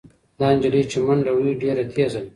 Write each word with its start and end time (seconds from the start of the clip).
دا 0.39 0.47
نجلۍ 0.55 0.83
چې 0.91 0.97
منډه 1.05 1.31
وهي 1.35 1.53
ډېره 1.61 1.83
تېزه 1.93 2.19
ده. 2.23 2.29